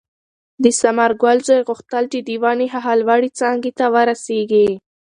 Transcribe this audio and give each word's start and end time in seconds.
د 0.63 0.65
ثمرګل 0.79 1.37
زوی 1.47 1.61
غوښتل 1.67 2.03
چې 2.11 2.19
د 2.27 2.29
ونې 2.43 2.67
هغې 2.73 2.95
لوړې 3.01 3.29
څانګې 3.39 3.71
ته 3.79 3.85
ورسېږي. 3.93 4.67